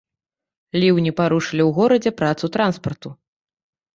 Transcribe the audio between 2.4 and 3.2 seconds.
транспарту.